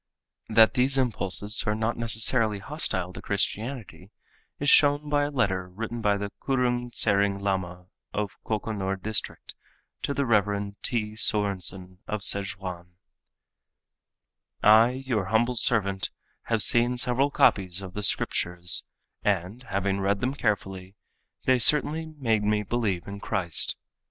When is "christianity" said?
3.21-4.09